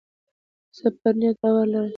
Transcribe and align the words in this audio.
زه 0.77 0.87
پر 0.99 1.13
نیت 1.19 1.35
باور 1.41 1.65
لرم. 1.71 1.89